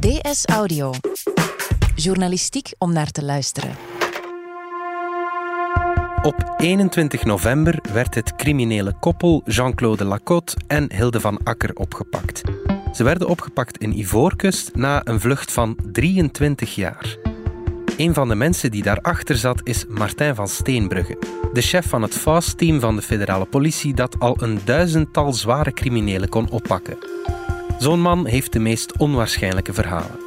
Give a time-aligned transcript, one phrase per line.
[0.00, 0.92] DS Audio.
[1.94, 3.70] Journalistiek om naar te luisteren.
[6.22, 12.40] Op 21 november werd het criminele koppel Jean-Claude Lacotte en Hilde van Akker opgepakt.
[12.92, 17.16] Ze werden opgepakt in Ivoorkust na een vlucht van 23 jaar.
[17.96, 21.18] Een van de mensen die daarachter zat is Martijn van Steenbrugge,
[21.52, 26.28] de chef van het FAST-team van de federale politie dat al een duizendtal zware criminelen
[26.28, 26.98] kon oppakken.
[27.80, 30.18] Zo'n man heeft de meest onwaarschijnlijke verhalen.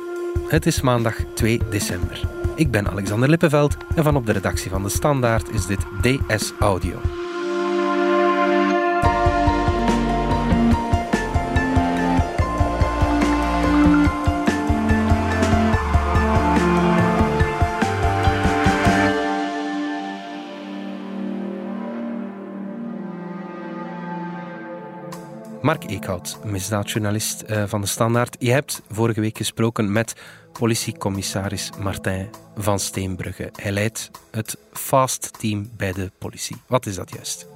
[0.47, 2.21] Het is maandag 2 december.
[2.55, 6.53] Ik ben Alexander Lippenveld en van op de redactie van De Standaard is dit DS
[6.59, 6.99] Audio.
[25.73, 28.35] Mark Eekhout, misdaadjournalist eh, van De Standaard.
[28.39, 30.15] Je hebt vorige week gesproken met
[30.59, 33.49] politiecommissaris Martijn van Steenbrugge.
[33.55, 36.55] Hij leidt het FAST-team bij de politie.
[36.67, 37.47] Wat is dat juist?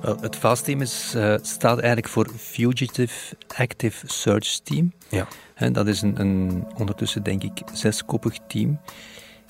[0.00, 4.92] Wel, het FAST-team is, uh, staat eigenlijk voor Fugitive Active Search Team.
[5.08, 5.26] Ja.
[5.54, 8.80] En dat is een, een, ondertussen, denk ik, zeskoppig team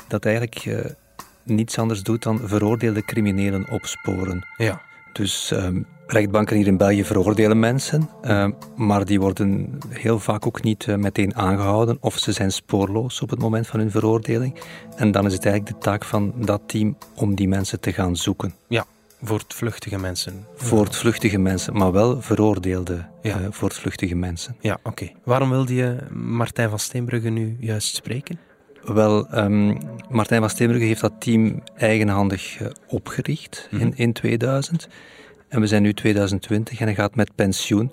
[0.09, 0.85] dat eigenlijk uh,
[1.43, 4.47] niets anders doet dan veroordeelde criminelen opsporen.
[4.57, 4.89] Ja.
[5.13, 10.63] Dus um, rechtbanken hier in België veroordelen mensen, uh, maar die worden heel vaak ook
[10.63, 14.61] niet uh, meteen aangehouden of ze zijn spoorloos op het moment van hun veroordeling.
[14.97, 18.17] En dan is het eigenlijk de taak van dat team om die mensen te gaan
[18.17, 18.55] zoeken.
[18.69, 18.85] Ja,
[19.23, 20.47] voortvluchtige mensen.
[20.55, 23.41] Voortvluchtige mensen, maar wel veroordeelde ja.
[23.41, 24.57] uh, voortvluchtige mensen.
[24.61, 24.89] Ja, oké.
[24.89, 25.17] Okay.
[25.25, 28.39] Waarom wilde je Martijn van Steenbrugge nu juist spreken?
[28.95, 33.89] Wel, um, Martijn van Steenbrugge heeft dat team eigenhandig opgericht mm -hmm.
[33.89, 34.89] in, in 2000.
[35.49, 37.93] En we zijn nu 2020 en hij gaat met pensioen.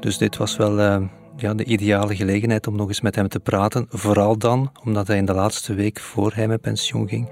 [0.00, 1.02] Dus dit was wel uh,
[1.36, 3.86] ja, de ideale gelegenheid om nog eens met hem te praten.
[3.88, 7.28] Vooral dan omdat hij in de laatste week voor hij met pensioen ging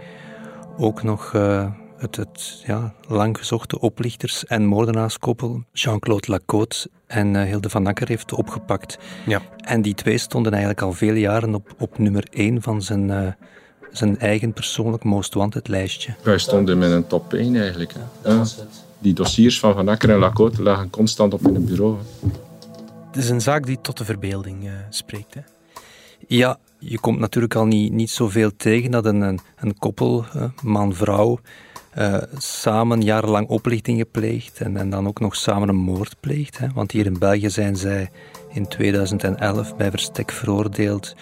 [0.78, 7.42] ook nog uh, het, het ja, lang gezochte oplichters- en moordenaarskoppel Jean-Claude Lacote en uh,
[7.42, 8.98] Hilde van Akker heeft opgepakt.
[9.26, 9.42] Ja.
[9.56, 13.36] En die twee stonden eigenlijk al vele jaren op, op nummer één van zijn
[13.96, 16.14] zijn eigen persoonlijk most wanted lijstje.
[16.22, 17.92] Wij stonden met een top 1 eigenlijk.
[17.92, 18.00] Hè.
[18.22, 21.66] Dat was het die dossiers van Van Akker en Lacote lagen constant op in het
[21.66, 21.96] bureau.
[23.06, 25.34] Het is een zaak die tot de verbeelding uh, spreekt.
[25.34, 25.40] Hè?
[26.26, 30.24] Ja, je komt natuurlijk al niet, niet zoveel tegen dat een, een, een koppel,
[30.62, 31.38] man-vrouw,
[31.98, 36.58] uh, samen jarenlang oplichtingen pleegt en, en dan ook nog samen een moord pleegt.
[36.58, 36.66] Hè?
[36.74, 38.10] Want hier in België zijn zij
[38.52, 41.14] in 2011 bij verstek veroordeeld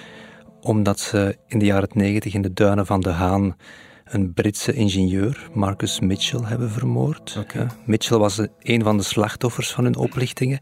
[0.61, 3.57] omdat ze in de jaren 90 in de duinen van de Haan
[4.05, 7.37] een Britse ingenieur, Marcus Mitchell, hebben vermoord.
[7.39, 7.67] Okay.
[7.87, 10.61] Mitchell was een van de slachtoffers van hun oplichtingen,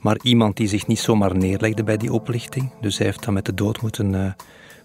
[0.00, 2.72] maar iemand die zich niet zomaar neerlegde bij die oplichting.
[2.80, 4.32] Dus hij heeft dat met de dood moeten uh,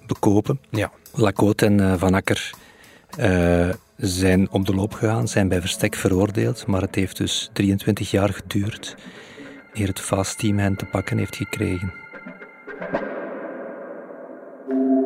[0.07, 0.59] bekopen.
[0.69, 0.91] Ja.
[1.13, 2.53] Lacote en uh, Van Akker
[3.19, 8.11] uh, zijn op de loop gegaan, zijn bij verstek veroordeeld, maar het heeft dus 23
[8.11, 8.95] jaar geduurd
[9.73, 11.93] eer het FAST-team hen te pakken heeft gekregen.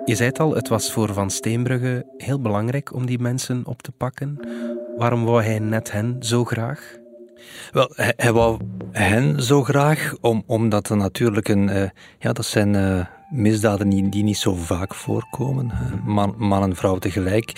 [0.06, 3.82] Je zei het al, het was voor Van Steenbrugge heel belangrijk om die mensen op
[3.82, 4.40] te pakken.
[4.98, 6.96] Waarom wou hij net hen zo graag?
[7.72, 8.60] Wel, hij, wou
[8.92, 11.68] hen zo graag, om, omdat er natuurlijk een...
[11.68, 11.84] Uh,
[12.20, 15.72] ja, dat zijn uh, misdaden die, die, niet zo vaak voorkomen.
[16.06, 17.54] Man, man, en vrouw tegelijk.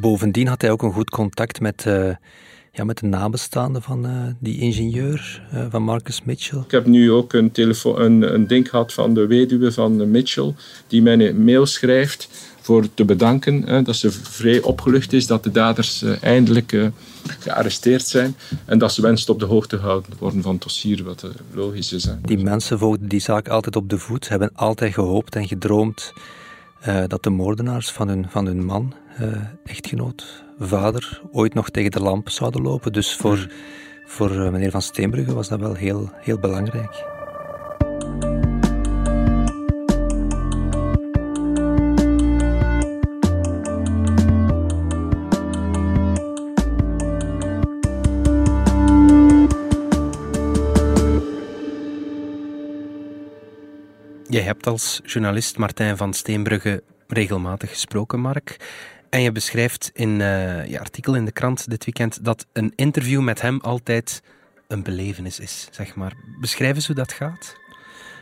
[0.00, 1.86] Bovendien had hij ook een goed contact met...
[2.72, 6.58] Ja, met de nabestaanden van uh, die ingenieur, uh, van Marcus Mitchell.
[6.58, 10.54] Ik heb nu ook een, telefoon, een, een ding gehad van de weduwe van Mitchell,
[10.86, 12.28] die mij een mail schrijft
[12.60, 16.90] voor te bedanken hè, dat ze vrij opgelucht is dat de daders eindelijk
[17.38, 21.26] gearresteerd zijn en dat ze wenst op de hoogte gehouden worden van het dossier, wat
[21.52, 22.04] logisch is.
[22.04, 22.12] Hè.
[22.22, 26.12] Die mensen volgden die zaak altijd op de voet, hebben altijd gehoopt en gedroomd
[27.06, 28.94] dat de moordenaars van hun, van hun man,
[29.64, 32.92] echtgenoot, vader ooit nog tegen de lamp zouden lopen.
[32.92, 33.52] Dus voor,
[34.04, 37.18] voor meneer Van Steenbrugge was dat wel heel, heel belangrijk.
[54.30, 58.56] Jij hebt als journalist Martijn van Steenbrugge regelmatig gesproken, Mark.
[59.10, 63.20] En je beschrijft in uh, je artikel in de krant dit weekend dat een interview
[63.20, 64.22] met hem altijd
[64.68, 66.12] een belevenis is, zeg maar.
[66.40, 67.56] Beschrijf eens hoe dat gaat.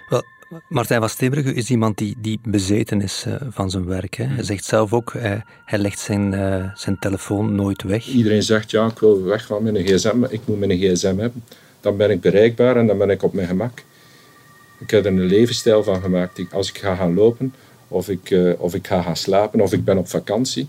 [0.09, 0.23] Wel,
[0.69, 4.15] Martijn van Steenbrugge is iemand die, die bezeten is uh, van zijn werk.
[4.15, 4.25] Hè.
[4.25, 8.07] Hij zegt zelf ook, hij, hij legt zijn, uh, zijn telefoon nooit weg.
[8.07, 11.45] Iedereen zegt, ja, ik wil weg van mijn gsm, ik moet mijn gsm hebben.
[11.81, 13.83] Dan ben ik bereikbaar en dan ben ik op mijn gemak.
[14.79, 16.41] Ik heb er een levensstijl van gemaakt.
[16.53, 17.55] als ik ga gaan lopen,
[17.89, 20.69] of ik, uh, of ik ga gaan slapen, of ik ben op vakantie,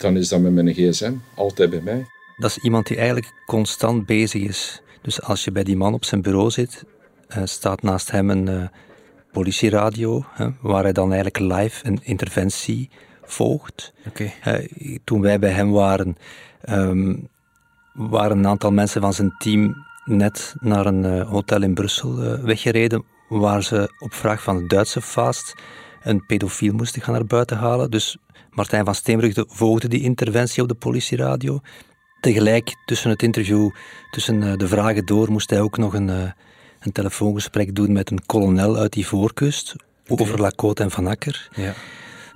[0.00, 2.06] dan is dat met mijn gsm altijd bij mij.
[2.36, 4.82] Dat is iemand die eigenlijk constant bezig is.
[5.02, 6.84] Dus als je bij die man op zijn bureau zit,
[7.28, 8.62] uh, staat naast hem een uh,
[9.32, 12.90] politieradio, hè, waar hij dan eigenlijk live een interventie
[13.22, 13.92] volgt.
[14.06, 14.68] Okay.
[15.04, 16.16] toen wij bij hem waren,
[16.68, 17.28] um,
[17.92, 23.62] waren een aantal mensen van zijn team net naar een hotel in Brussel weggereden, waar
[23.62, 25.54] ze op vraag van de Duitse Fast
[26.02, 27.90] een pedofiel moesten gaan naar buiten halen.
[27.90, 28.16] Dus
[28.58, 31.60] Martijn van Steenbrugge volgde die interventie op de politieradio.
[32.20, 33.70] Tegelijk, tussen het interview,
[34.10, 36.30] tussen eh, de vragen door, moest hij ook nog een, eh,
[36.80, 39.74] een telefoongesprek doen met een kolonel uit die voorkust,
[40.06, 41.48] over Lacote en Van Akker.
[41.54, 41.74] Ja.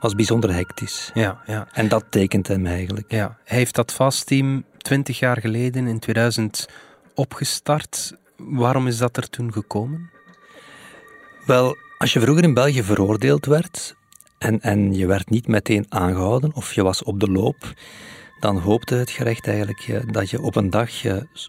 [0.00, 1.10] was bijzonder hectisch.
[1.14, 1.68] Ja, ja.
[1.72, 3.12] En dat tekent hem eigenlijk.
[3.12, 3.38] Ja.
[3.44, 6.68] Hij heeft dat vastteam twintig jaar geleden, in 2000,
[7.14, 8.16] opgestart.
[8.36, 10.10] Waarom is dat er toen gekomen?
[11.46, 13.94] Wel, als je vroeger in België veroordeeld werd
[14.42, 17.74] en, en je werd niet meteen aangehouden of je was op de loop,
[18.40, 20.90] dan hoopte het gerecht eigenlijk dat je op een dag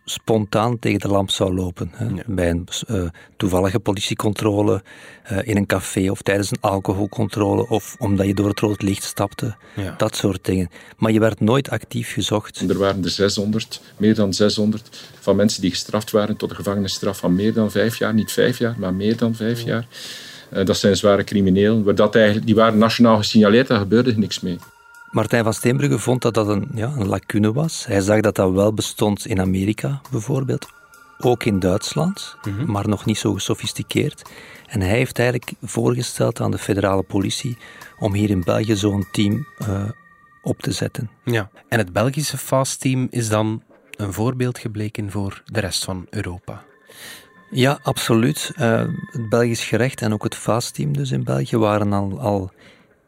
[0.05, 1.91] spontaan tegen de lamp zou lopen.
[2.25, 4.83] Bij een uh, toevallige politiecontrole
[5.43, 9.55] in een café of tijdens een alcoholcontrole of omdat je door het rood licht stapte.
[9.75, 9.93] Ja.
[9.97, 10.69] Dat soort dingen.
[10.97, 12.69] Maar je werd nooit actief gezocht.
[12.69, 17.17] Er waren er 600, meer dan 600, van mensen die gestraft waren tot een gevangenisstraf
[17.17, 18.13] van meer dan vijf jaar.
[18.13, 19.85] Niet vijf jaar, maar meer dan vijf jaar.
[20.55, 21.95] Uh, dat zijn zware criminelen.
[21.95, 24.57] Dat eigenlijk, die waren nationaal gesignaleerd, daar gebeurde niks mee.
[25.11, 27.85] Martijn van Steenbrugge vond dat dat een, ja, een lacune was.
[27.85, 30.67] Hij zag dat dat wel bestond in Amerika bijvoorbeeld,
[31.19, 32.71] ook in Duitsland, Mhm.
[32.71, 34.21] maar nog niet zo gesofisticeerd.
[34.67, 37.57] En hij heeft eigenlijk voorgesteld aan de federale politie
[37.99, 39.83] om hier in België zo'n team uh,
[40.41, 41.09] op te zetten.
[41.25, 41.49] Ja.
[41.67, 43.63] En het Belgische FAST-team is dan
[43.95, 46.63] een voorbeeld gebleken voor de rest van Europa.
[47.53, 48.51] Ja, absoluut.
[48.59, 52.51] Uh, het Belgisch gerecht en ook het FAST-team dus in België waren al, al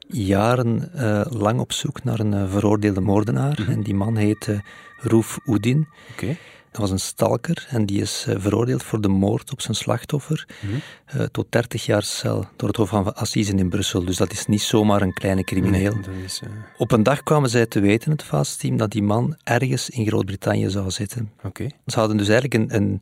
[0.08, 3.58] jaren uh, lang op zoek naar een uh, veroordeelde moordenaar.
[3.62, 3.72] Mhm.
[3.72, 4.64] En die man heette
[4.98, 5.88] Roef Oedin.
[6.12, 6.38] Oké.
[6.72, 11.28] Dat was een stalker en die is veroordeeld voor de moord op zijn slachtoffer Mhm.
[11.32, 14.06] tot 30 jaar cel door het Hof van Assisen in Brussel.
[14.06, 15.94] Dus dat is niet zomaar een kleine crimineel.
[15.96, 16.42] Nee, is,
[16.78, 20.70] Op een dag kwamen zij te weten, het FAST-team, dat die man ergens in Groot-Brittannië
[20.70, 21.32] zou zitten.
[21.44, 21.68] Oké.
[21.86, 23.02] Ze hadden dus eigenlijk een, een,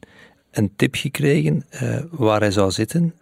[0.54, 3.14] een tip gekregen uh, waar hij zou zitten.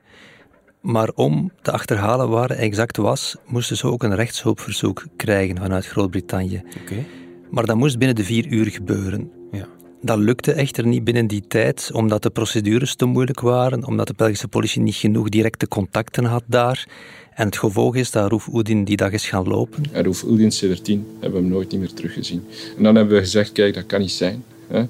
[0.81, 5.85] Maar om te achterhalen waar hij exact was, moesten ze ook een rechtshulpverzoek krijgen vanuit
[5.85, 6.63] Groot-Brittannië.
[6.81, 7.05] Oké.
[7.49, 9.31] Maar dat moest binnen de vier uur gebeuren.
[9.51, 9.67] Ja.
[10.01, 14.13] Dat lukte echter niet binnen die tijd, omdat de procedures te moeilijk waren, omdat de
[14.17, 16.87] Belgische politie niet genoeg directe contacten had daar.
[17.33, 19.83] En het gevolg is dat Roef Oedin die dag is gaan lopen.
[19.91, 22.43] En Roef Oedin, sinds tien, hebben we hem nooit niet meer teruggezien.
[22.77, 24.43] En dan hebben we gezegd, kijk, dat kan niet zijn.
[24.67, 24.83] Hè.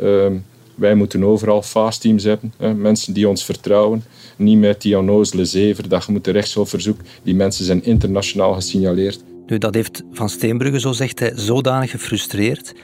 [0.00, 0.38] Uh,
[0.74, 2.74] wij moeten overal fast teams hebben, hè.
[2.74, 4.04] mensen die ons vertrouwen.
[4.36, 7.00] Niet met die onnozele zever, dat je moet een rechtshulpverzoek.
[7.22, 9.24] Die mensen zijn internationaal gesignaleerd.
[9.46, 12.74] Nu, dat heeft Van Steenbrugge, zo zegt hij, zodanig gefrustreerd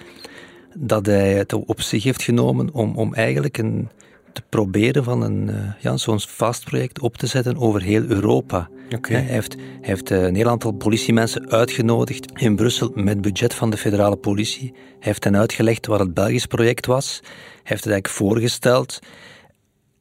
[0.79, 3.89] dat hij het op zich heeft genomen om, om eigenlijk een,
[4.33, 8.69] te proberen van een, uh, ja, zo'n vastproject op te zetten over heel Europa.
[8.99, 13.77] Hij heeft, heeft uh, een heel aantal politiemensen uitgenodigd in Brussel met budget van de
[13.77, 14.71] federale politie.
[14.73, 17.21] Hij heeft hen uitgelegd wat het Belgisch project was.
[17.23, 17.31] Hij
[17.63, 18.99] heeft het eigenlijk voorgesteld.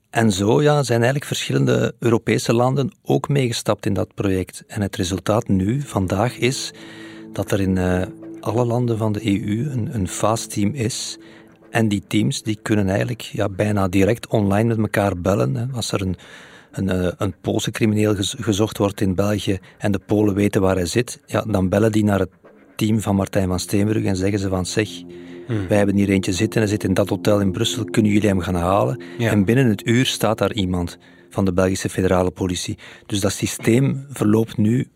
[0.09, 4.63] En zo ja, zijn eigenlijk verschillende Europese landen ook meegestapt in dat project.
[4.67, 6.73] En het resultaat nu, vandaag, is
[7.33, 8.01] dat er in uh,
[8.39, 11.17] alle landen van de EU een, een fast-team is.
[11.69, 15.55] En die teams die kunnen eigenlijk ja, bijna direct online met elkaar bellen.
[15.55, 15.65] Hè.
[15.73, 16.15] Als er een,
[16.71, 21.19] een, een Poolse crimineel gezocht wordt in België en de Polen weten waar hij zit,
[21.25, 22.31] ja, dan bellen die naar het
[22.75, 24.89] team van Martijn van Steenbrugge en zeggen ze van zeg,
[25.49, 25.67] Hmm.
[25.67, 28.39] wij hebben hier eentje zitten, hij zit in dat hotel in Brussel, kunnen jullie hem
[28.39, 29.01] gaan halen?
[29.17, 29.31] Ja.
[29.31, 30.97] En binnen het uur staat daar iemand
[31.29, 32.77] van de Belgische federale politie.
[33.05, 34.87] Dus dat systeem verloopt nu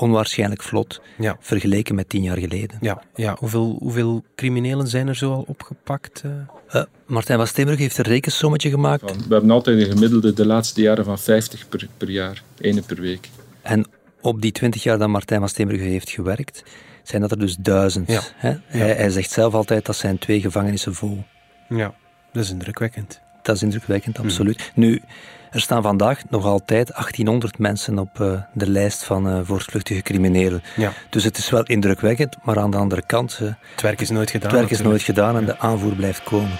[0.00, 1.36] onwaarschijnlijk vlot, ja.
[1.40, 2.78] vergeleken met tien jaar geleden.
[2.80, 3.36] Ja, ja.
[3.38, 6.22] Hoeveel, hoeveel criminelen zijn er zo al opgepakt?
[6.26, 6.32] Uh?
[6.74, 9.16] Uh, Martijn van Steenbrugge heeft een rekensommetje gemaakt.
[9.16, 13.00] We hebben altijd een gemiddelde de laatste jaren van 50 per, per jaar, ene per
[13.00, 13.28] week.
[13.62, 13.86] En
[14.20, 16.62] op die 20 jaar dat Martijn van Steenbrugge heeft gewerkt,
[17.02, 18.08] zijn dat er dus duizend.
[18.08, 18.20] Ja.
[18.36, 18.48] Hè?
[18.48, 18.60] Ja.
[18.66, 21.24] Hij, hij, zegt zelf altijd dat zijn twee gevangenissen vol.
[21.68, 21.94] Ja,
[22.32, 23.20] dat is indrukwekkend.
[23.42, 24.72] Dat is indrukwekkend, absoluut.
[24.74, 24.84] Mm.
[24.84, 25.02] Nu,
[25.50, 30.62] er staan vandaag nog altijd 1800 mensen op uh, de lijst van uh, voortvluchtige criminelen.
[30.76, 30.92] Ja.
[31.08, 33.38] Dus het is wel indrukwekkend, maar aan de andere kant...
[33.42, 34.50] Uh, het werk is nooit gedaan.
[34.50, 36.58] Het werk is nooit gedaan en de aanvoer blijft komen.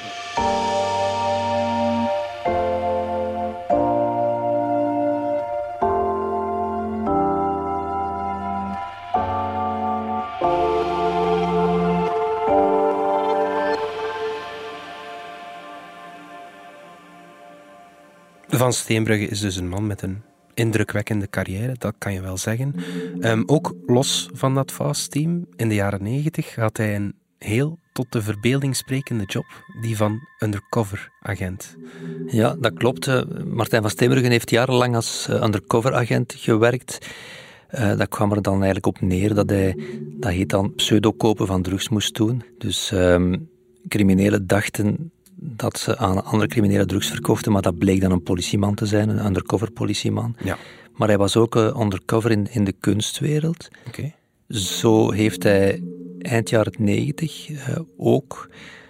[18.70, 20.22] Van Steenbrugge is dus een man met een
[20.54, 22.74] indrukwekkende carrière, dat kan je wel zeggen.
[23.20, 28.12] Ehm, ook los van dat Fast-team, in de jaren negentig had hij een heel tot
[28.12, 29.44] de verbeelding sprekende job,
[29.80, 31.76] die van undercover-agent.
[32.26, 33.06] Ja, dat klopt.
[33.06, 36.98] Eh, Martijn van Steenbrugge heeft jarenlang als eh, undercover-agent gewerkt.
[37.74, 41.62] Uh, dat kwam er dan eigenlijk op neer dat hij, dat heet dan pseudokopen van
[41.62, 42.42] drugs moest doen.
[42.58, 43.48] Dus um,
[43.88, 45.12] criminelen dachten
[45.42, 49.09] dat ze aan andere criminelen drugs verkochten, maar dat bleek dan een politieman te zijn,
[49.09, 50.37] een undercover politieman.
[50.44, 50.59] Ja.
[50.94, 53.68] Maar hij was ook uh, undercover in, in de kunstwereld.
[53.87, 54.12] Oké.
[54.49, 55.82] Zo heeft hij
[56.18, 57.59] eind jaren 90 uh,
[57.97, 58.49] ook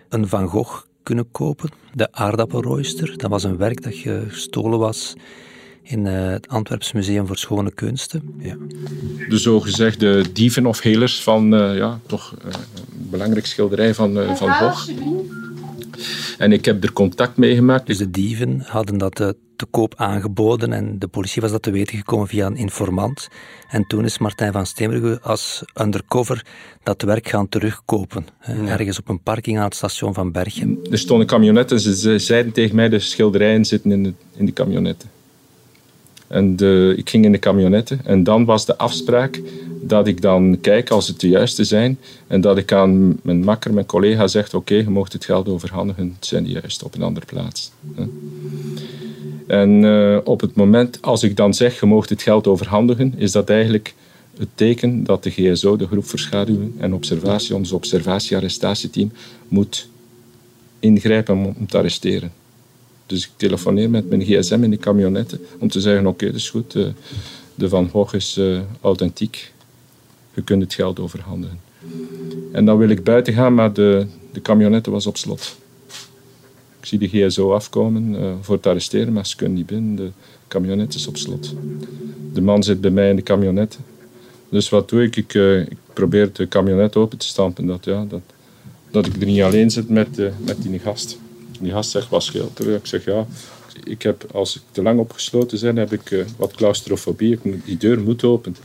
[0.08, 3.18] een Van Gogh kunnen kopen, de aardappelrooister.
[3.18, 5.14] Dat was een werk dat gestolen was
[5.82, 8.34] in uh, het Antwerps Museum voor Schone Kunsten.
[8.38, 8.56] Ja.
[9.28, 14.52] De zogezegde dieven of helers van uh, ja, toch uh, een belangrijk schilderij van, van
[14.52, 14.88] Gogh.
[16.38, 17.86] En ik heb er contact mee gemaakt.
[17.86, 21.96] Dus de dieven hadden dat te koop aangeboden en de politie was dat te weten
[21.96, 23.28] gekomen via een informant.
[23.68, 26.44] En toen is Martijn van Steenbrugge als undercover
[26.82, 28.26] dat werk gaan terugkopen.
[28.46, 28.66] Ja.
[28.66, 30.78] Ergens op een parking aan het station van Berchem.
[30.90, 34.52] Er stonden camionetten en ze zeiden tegen mij de schilderijen zitten in de, in de
[34.52, 35.08] camionetten.
[36.30, 36.56] En
[36.96, 39.40] ik ging in de camionetten en dan was de afspraak
[39.82, 43.74] dat ik dan kijk als het de juiste zijn en dat ik aan mijn makker,
[43.74, 47.02] mijn collega zegt oké, je mocht het geld overhandigen, het zijn de juiste op een
[47.02, 47.72] andere plaats.
[49.46, 53.32] En uh, op het moment als ik dan zeg je mocht het geld overhandigen, is
[53.32, 53.94] dat eigenlijk
[54.38, 59.12] het teken dat de GSO, de groep verschaduwing en observatie, ons observatie-arrestatieteam,
[59.48, 59.88] moet
[60.78, 62.32] ingrijpen om te arresteren.
[63.10, 66.36] Dus ik telefoneer met mijn gsm in de camionetten om te zeggen: Oké, okay, dat
[66.36, 66.92] is goed, de,
[67.54, 69.52] de Van Gogh is uh, authentiek,
[70.34, 71.60] je kunt het geld overhandigen.
[72.52, 75.56] En dan wil ik buiten gaan, maar de, de camionette was op slot.
[76.80, 79.96] Ik zie de GSO afkomen uh, voor het arresteren, maar ze kunnen niet binnen.
[79.96, 80.10] De
[80.48, 81.54] camionet is op slot.
[82.32, 83.78] De man zit bij mij in de camionet.
[84.48, 85.16] Dus wat doe ik?
[85.16, 85.34] Ik,
[85.70, 87.66] ik probeer de camionet open te stampen.
[87.66, 88.22] Dat, ja, dat,
[88.90, 91.18] dat ik er niet alleen zit met, met die gast.
[91.60, 92.74] Die gast zegt, wat scheelt er?
[92.74, 93.26] Ik zeg, ja,
[93.84, 97.32] ik heb, als ik te lang opgesloten ben, heb ik wat claustrofobie.
[97.42, 98.56] Ik, die deur moet open.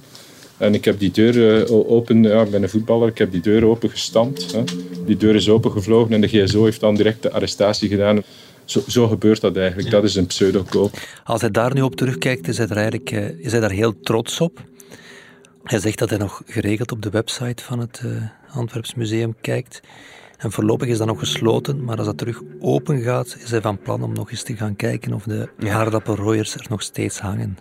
[0.58, 3.42] En ik heb die deur uh, open, ja, ik ben een voetballer, ik heb die
[3.42, 4.52] deur open gestampt.
[4.52, 4.64] Hè.
[5.06, 8.24] Die deur is opengevlogen en de GSO heeft dan direct de arrestatie gedaan.
[8.66, 9.90] Zo, zo gebeurt dat eigenlijk.
[9.90, 11.00] Dat is een pseudokoop.
[11.24, 14.00] Als hij daar nu op terugkijkt, is hij, er eigenlijk, uh, is hij daar heel
[14.00, 14.64] trots op.
[15.64, 18.02] Hij zegt dat hij nog geregeld op de website van het
[18.52, 19.82] Antwerps Museum kijkt.
[20.38, 23.80] En voorlopig is dat nog gesloten, maar als dat terug open gaat, is hij van
[23.80, 25.74] plan om nog eens te gaan kijken of de ja.
[25.74, 27.58] aardappelrooiers er nog steeds hangen.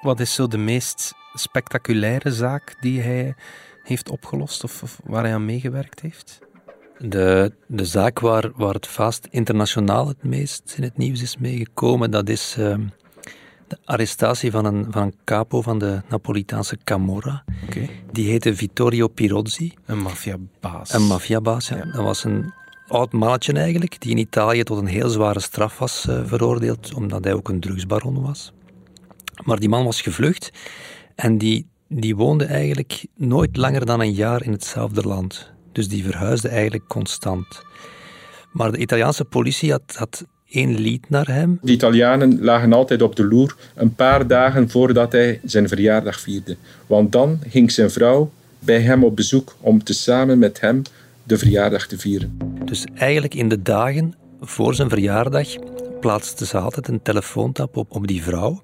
[0.00, 3.34] Wat is zo de meest spectaculaire zaak die hij
[3.82, 6.38] heeft opgelost of, of waar hij aan meegewerkt heeft?
[6.98, 12.10] De, de zaak waar, waar het vast internationaal het meest in het nieuws is meegekomen,
[12.10, 12.74] dat is uh,
[13.68, 17.44] de arrestatie van een, van een capo van de Napolitaanse Camorra.
[17.66, 17.90] Okay.
[18.12, 19.74] Die heette Vittorio Pirozzi.
[19.86, 20.92] Een maffiabaas.
[20.92, 21.76] Een maffiabaas, ja.
[21.76, 21.84] ja.
[21.84, 22.52] Dat was een
[22.88, 27.24] oud mannetje eigenlijk, die in Italië tot een heel zware straf was uh, veroordeeld, omdat
[27.24, 28.52] hij ook een drugsbaron was.
[29.44, 30.50] Maar die man was gevlucht
[31.14, 35.52] en die, die woonde eigenlijk nooit langer dan een jaar in hetzelfde land.
[35.72, 37.62] Dus die verhuisde eigenlijk constant.
[38.52, 41.58] Maar de Italiaanse politie had, had één lied naar hem.
[41.62, 46.56] De Italianen lagen altijd op de loer een paar dagen voordat hij zijn verjaardag vierde.
[46.86, 50.82] Want dan ging zijn vrouw bij hem op bezoek om te samen met hem
[51.22, 52.38] de verjaardag te vieren.
[52.64, 55.48] Dus eigenlijk in de dagen voor zijn verjaardag
[56.00, 58.62] plaatste ze altijd een telefoontap op, op die vrouw.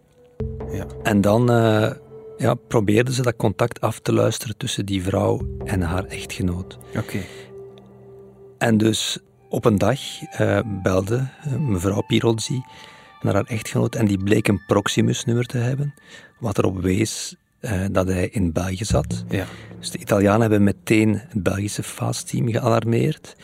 [0.73, 0.87] Ja.
[1.03, 1.91] En dan uh,
[2.39, 6.79] ja, probeerden ze dat contact af te luisteren tussen die vrouw en haar echtgenoot.
[6.89, 6.99] Oké.
[6.99, 7.27] Okay.
[8.59, 9.99] En dus op een dag
[10.41, 12.63] uh, belde mevrouw Pirozzi
[13.23, 15.95] naar haar echtgenoot en die bleek een Proximus-nummer te hebben,
[16.39, 19.25] wat erop wees uh, dat hij in België zat.
[19.29, 19.47] Ja.
[19.79, 23.37] Dus de Italianen hebben meteen het Belgische FAST-team gealarmeerd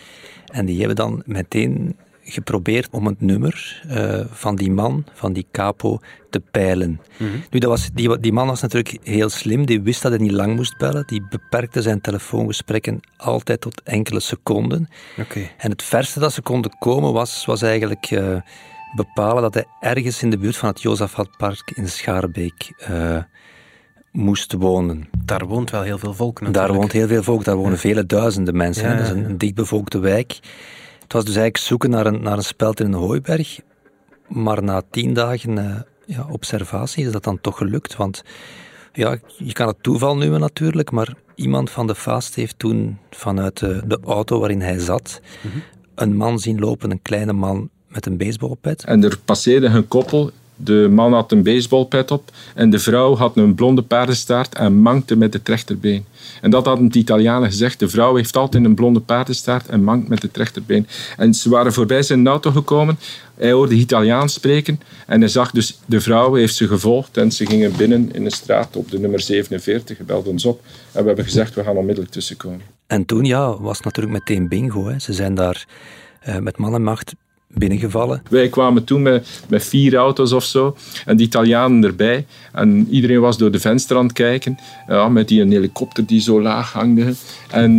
[0.46, 1.96] en die hebben dan meteen
[2.30, 5.98] geprobeerd om het nummer uh, van die man, van die capo,
[6.30, 7.00] te peilen.
[7.16, 7.42] Mm-hmm.
[7.50, 10.30] Nu, dat was, die, die man was natuurlijk heel slim, die wist dat hij niet
[10.30, 14.88] lang moest bellen, die beperkte zijn telefoongesprekken altijd tot enkele seconden.
[15.18, 15.50] Okay.
[15.58, 18.40] En het verste dat ze konden komen was, was eigenlijk uh,
[18.94, 23.22] bepalen dat hij ergens in de buurt van het Jozafatpark in Schaarbeek uh,
[24.12, 25.08] moest wonen.
[25.24, 26.66] Daar woont wel heel veel volk natuurlijk.
[26.66, 27.78] Daar woont heel veel volk, daar wonen ja.
[27.78, 28.88] vele duizenden mensen.
[28.88, 30.38] Ja, dat is een, een dichtbevolkte wijk.
[31.10, 33.60] Het was dus eigenlijk zoeken naar een, naar een speld in een hooiberg.
[34.28, 37.96] Maar na tien dagen uh, ja, observatie is dat dan toch gelukt.
[37.96, 38.22] Want
[38.92, 43.58] ja, je kan het toeval noemen natuurlijk, maar iemand van de Fast heeft toen vanuit
[43.58, 45.62] de, de auto waarin hij zat, mm-hmm.
[45.94, 48.84] een man zien lopen, een kleine man met een baseballpet.
[48.84, 50.30] En er passeerde een koppel.
[50.64, 55.16] De man had een baseballpet op en de vrouw had een blonde paardenstaart en mankte
[55.16, 56.04] met het rechterbeen.
[56.40, 57.78] En dat hadden de Italianen gezegd.
[57.78, 60.86] De vrouw heeft altijd een blonde paardenstaart en mankt met het rechterbeen.
[61.16, 62.98] En ze waren voorbij zijn auto gekomen.
[63.34, 67.46] Hij hoorde Italiaans spreken en hij zag dus de vrouw heeft ze gevolgd en ze
[67.46, 70.60] gingen binnen in de straat op de nummer 47, gebeld ons op
[70.92, 72.60] en we hebben gezegd we gaan onmiddellijk tussenkomen.
[72.86, 74.88] En toen ja, was natuurlijk meteen bingo.
[74.88, 74.98] Hè.
[74.98, 75.66] Ze zijn daar
[76.28, 77.14] uh, met man en macht
[77.54, 78.22] binnengevallen.
[78.28, 80.76] Wij kwamen toen met, met vier auto's of zo
[81.06, 82.26] en de Italianen erbij.
[82.52, 86.20] En iedereen was door de venster aan het kijken, ja, met die een helikopter die
[86.20, 87.14] zo laag hangde.
[87.50, 87.78] En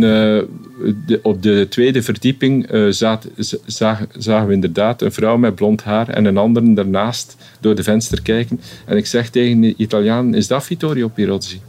[1.06, 3.28] de, op de tweede verdieping uh, zat,
[3.66, 7.82] zagen, zagen we inderdaad een vrouw met blond haar en een andere daarnaast door de
[7.82, 8.60] venster kijken.
[8.86, 11.60] En ik zeg tegen de Italianen, is dat Vittorio Pirozzi?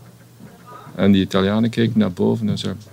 [0.95, 2.83] En die Italianen keken naar boven en zeiden,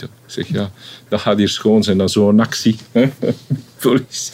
[0.00, 0.70] ik zeg, ja,
[1.08, 2.76] dat gaat hier schoon zijn, dat zo'n actie.
[3.80, 4.32] Politie.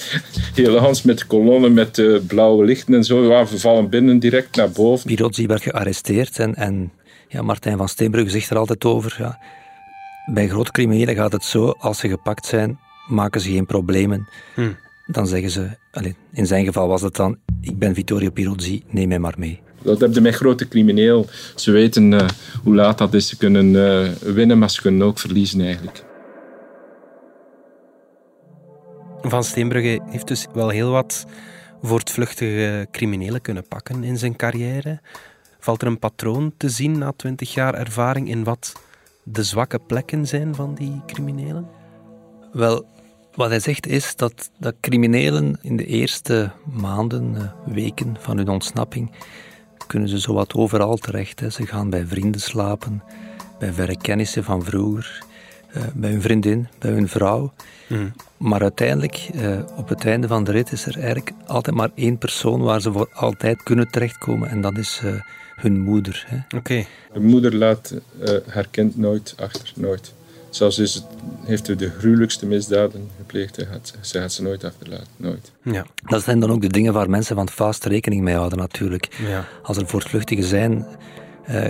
[0.54, 3.32] Hele Hans met kolonnen met uh, blauwe lichten en zo.
[3.32, 5.06] Ja, we vallen binnen direct naar boven.
[5.06, 6.92] Pirozzi werd gearresteerd en, en
[7.28, 9.16] ja, Martijn van Steenbrugge zegt er altijd over.
[9.18, 9.38] Ja,
[10.32, 14.28] bij grote criminelen gaat het zo, als ze gepakt zijn, maken ze geen problemen.
[14.54, 14.72] Hm.
[15.06, 19.08] Dan zeggen ze, allez, in zijn geval was het dan, ik ben Vittorio Pirozzi, neem
[19.08, 19.60] mij maar mee.
[19.88, 21.26] Dat heb je met grote crimineel.
[21.54, 22.28] Ze weten uh,
[22.62, 23.28] hoe laat dat is.
[23.28, 26.04] Ze kunnen uh, winnen, maar ze kunnen ook verliezen eigenlijk.
[29.20, 31.26] Van Steenbrugge heeft dus wel heel wat
[31.82, 35.00] voortvluchtige criminelen kunnen pakken in zijn carrière.
[35.58, 38.72] Valt er een patroon te zien na twintig jaar ervaring in wat
[39.22, 41.68] de zwakke plekken zijn van die criminelen?
[42.52, 42.86] Wel,
[43.34, 48.48] wat hij zegt is dat, dat criminelen in de eerste maanden, eh, weken van hun
[48.48, 49.10] ontsnapping
[49.88, 51.40] kunnen ze zowat overal terecht.
[51.40, 51.50] Hè.
[51.50, 53.02] Ze gaan bij vrienden slapen,
[53.58, 55.22] bij verre kennissen van vroeger,
[55.76, 57.52] uh, bij hun vriendin, bij hun vrouw.
[57.86, 58.12] Hmm.
[58.36, 62.18] Maar uiteindelijk, uh, op het einde van de rit, is er eigenlijk altijd maar één
[62.18, 64.48] persoon waar ze voor altijd kunnen terechtkomen.
[64.48, 65.20] En dat is uh,
[65.56, 66.26] hun moeder.
[66.44, 66.56] Oké.
[66.56, 66.86] Okay.
[67.12, 67.94] De moeder laat
[68.46, 70.14] haar kind nooit achter, nooit.
[70.50, 71.04] Zelfs is het,
[71.44, 75.06] heeft hij de gruwelijkste misdaden gepleegd, hij gaat, ze gaat ze nooit achterlaten.
[75.16, 75.52] Nooit.
[75.62, 75.86] Ja.
[76.04, 79.08] Dat zijn dan ook de dingen waar mensen van vast rekening mee houden, natuurlijk.
[79.26, 79.44] Ja.
[79.62, 80.86] Als er voortvluchtigen zijn,
[81.50, 81.66] uh,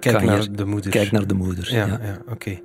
[0.00, 0.90] kijk naar de moeder.
[0.90, 1.74] Kijk naar de moeder.
[1.74, 2.18] Ja, ja.
[2.28, 2.60] oké.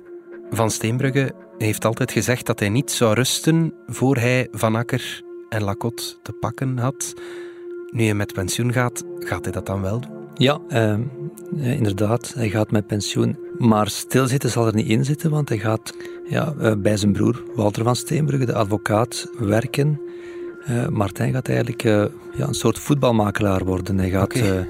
[0.50, 5.62] Van Steenbrugge heeft altijd gezegd dat hij niet zou rusten voor hij Van Akker en
[5.62, 7.14] Lacotte te pakken had.
[7.90, 10.10] Nu hij met pensioen gaat, gaat hij dat dan wel doen?
[10.34, 10.98] Ja, uh,
[11.54, 12.32] inderdaad.
[12.34, 13.45] Hij gaat met pensioen.
[13.58, 15.94] Maar stilzitten zal er niet in zitten, want hij gaat
[16.28, 20.00] ja, uh, bij zijn broer Walter van Steenbrugge, de advocaat, werken.
[20.70, 22.04] Uh, Martijn gaat eigenlijk uh,
[22.36, 23.98] ja, een soort voetbalmakelaar worden.
[23.98, 24.64] Hij gaat, okay, ja.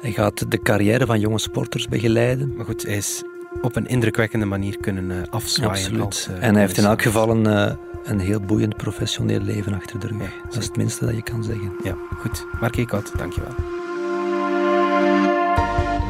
[0.00, 2.52] hij gaat de carrière van jonge sporters begeleiden.
[2.56, 3.22] Maar goed, hij is
[3.62, 5.72] op een indrukwekkende manier kunnen afzwaaien.
[5.72, 6.04] Absoluut.
[6.04, 10.06] Als, en hij heeft in elk geval een, een heel boeiend professioneel leven achter de
[10.06, 10.18] rug.
[10.18, 11.72] Ja, dat is het minste dat je kan zeggen.
[11.84, 12.46] Ja, goed.
[12.60, 13.54] Mark Eekhout, dankjewel.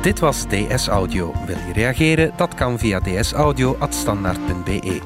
[0.03, 1.35] Dit was DS Audio.
[1.47, 2.33] Wil je reageren?
[2.37, 5.01] Dat kan via dsaudio.standaard.be.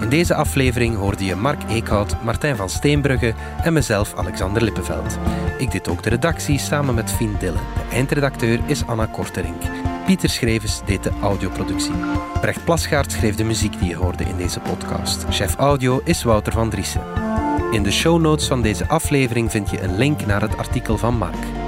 [0.00, 5.18] In deze aflevering hoorde je Mark Eekhout, Martijn van Steenbrugge en mezelf Alexander Lippenveld.
[5.58, 7.60] Ik deed ook de redactie samen met Fien Dillen.
[7.74, 9.62] De eindredacteur is Anna Korterink.
[10.06, 11.94] Pieter Schrevens deed de audioproductie.
[12.40, 15.24] Brecht Plasgaard schreef de muziek die je hoorde in deze podcast.
[15.30, 17.02] Chef audio is Wouter van Driessen.
[17.70, 21.18] In de show notes van deze aflevering vind je een link naar het artikel van
[21.18, 21.67] Mark.